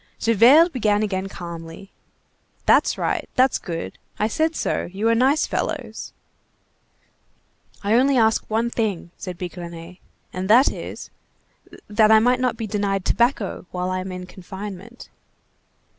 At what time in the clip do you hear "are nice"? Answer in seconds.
5.09-5.45